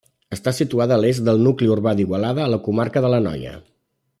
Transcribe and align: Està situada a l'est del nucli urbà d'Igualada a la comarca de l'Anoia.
Està 0.35 0.53
situada 0.59 0.95
a 0.95 1.01
l'est 1.03 1.21
del 1.27 1.43
nucli 1.47 1.69
urbà 1.75 1.93
d'Igualada 1.99 2.45
a 2.47 2.51
la 2.55 2.61
comarca 2.69 3.07
de 3.07 3.13
l'Anoia. 3.15 3.57